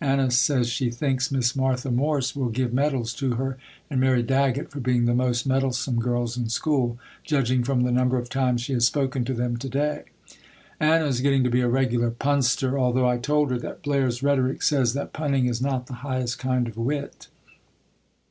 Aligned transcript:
Anna 0.00 0.30
says 0.30 0.70
she 0.70 0.90
thinks 0.90 1.30
Miss 1.30 1.54
Martha 1.54 1.90
Morse 1.90 2.34
will 2.34 2.48
give 2.48 2.72
medals 2.72 3.12
to 3.16 3.32
her 3.32 3.58
and 3.90 4.00
Mary 4.00 4.22
Daggett 4.22 4.70
for 4.70 4.80
being 4.80 5.04
the 5.04 5.12
most 5.14 5.46
meddlesome 5.46 5.98
girls 6.00 6.38
in 6.38 6.48
school, 6.48 6.98
judging 7.22 7.62
from 7.62 7.82
the 7.82 7.92
number 7.92 8.16
of 8.16 8.30
times 8.30 8.62
she 8.62 8.72
has 8.72 8.86
spoken 8.86 9.26
to 9.26 9.34
them 9.34 9.58
to 9.58 9.68
day. 9.68 10.04
Anna 10.80 11.04
is 11.04 11.20
getting 11.20 11.44
to 11.44 11.50
be 11.50 11.60
a 11.60 11.68
regular 11.68 12.10
punster, 12.10 12.78
although 12.78 13.06
I 13.06 13.18
told 13.18 13.50
her 13.50 13.58
that 13.58 13.82
Blair's 13.82 14.22
Rhetoric 14.22 14.62
says 14.62 14.94
that 14.94 15.12
punning 15.12 15.44
is 15.44 15.60
not 15.60 15.86
the 15.86 15.96
highest 16.00 16.38
kind 16.38 16.66
of 16.66 16.78
wit. 16.78 17.28